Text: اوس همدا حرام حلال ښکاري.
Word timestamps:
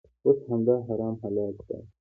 اوس 0.25 0.37
همدا 0.49 0.75
حرام 0.87 1.15
حلال 1.23 1.51
ښکاري. 1.59 1.87